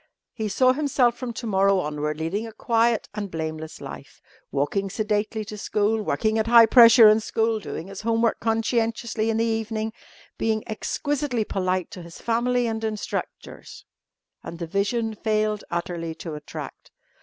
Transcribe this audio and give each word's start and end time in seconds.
He 0.33 0.47
saw 0.49 0.73
himself 0.73 1.15
from 1.15 1.31
to 1.33 1.45
morrow 1.45 1.77
onward 1.77 2.17
leading 2.17 2.47
a 2.47 2.51
quiet 2.51 3.07
and 3.13 3.29
blameless 3.29 3.79
life, 3.79 4.19
walking 4.51 4.89
sedately 4.89 5.45
to 5.45 5.59
school, 5.59 6.01
working 6.01 6.39
at 6.39 6.47
high 6.47 6.65
pressure 6.65 7.07
in 7.07 7.19
school, 7.19 7.59
doing 7.59 7.85
his 7.85 8.01
homework 8.01 8.39
conscientiously 8.39 9.29
in 9.29 9.37
the 9.37 9.45
evening, 9.45 9.93
being 10.39 10.63
exquisitely 10.67 11.43
polite 11.45 11.91
to 11.91 12.01
his 12.01 12.17
family 12.19 12.65
and 12.65 12.83
instructors 12.83 13.85
and 14.41 14.57
the 14.57 14.65
vision 14.65 15.13
failed 15.13 15.63
utterly 15.69 16.15
to 16.15 16.33
attract. 16.33 16.89